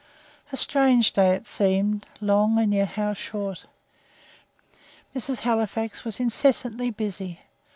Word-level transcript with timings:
A 0.51 0.57
strange 0.57 1.11
day 1.13 1.35
it 1.35 1.45
seemed 1.45 2.07
long 2.19 2.57
and 2.57 2.73
yet 2.73 2.87
how 2.97 3.13
short! 3.13 3.67
Mrs. 5.15 5.41
Halifax 5.41 6.03
was 6.03 6.19
incessantly 6.19 6.89
busy. 6.89 7.41